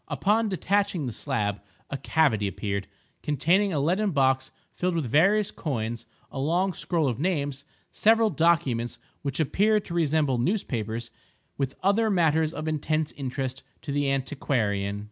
Upon 0.07 0.49
detaching 0.49 1.05
the 1.05 1.11
slab, 1.11 1.61
a 1.91 1.95
cavity 1.99 2.47
appeared, 2.47 2.87
containing 3.21 3.71
a 3.71 3.79
leaden 3.79 4.09
box 4.09 4.49
filled 4.73 4.95
with 4.95 5.05
various 5.05 5.51
coins, 5.51 6.07
a 6.31 6.39
long 6.39 6.73
scroll 6.73 7.07
of 7.07 7.19
names, 7.19 7.65
several 7.91 8.31
documents 8.31 8.97
which 9.21 9.39
appear 9.39 9.79
to 9.81 9.93
resemble 9.93 10.39
newspapers, 10.39 11.11
with 11.55 11.75
other 11.83 12.09
matters 12.09 12.51
of 12.51 12.67
intense 12.67 13.11
interest 13.11 13.61
to 13.83 13.91
the 13.91 14.09
antiquarian! 14.09 14.99